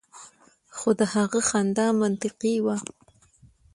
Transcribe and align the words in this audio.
خو 0.77 0.89
د 0.99 1.01
هغه 1.13 1.39
خندا 1.49 1.87
منطقي 2.01 2.55
وه 2.65 2.77